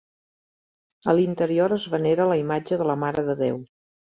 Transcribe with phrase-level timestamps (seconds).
[1.13, 3.65] A l'interior es venera la imatge de la Mare de Déu.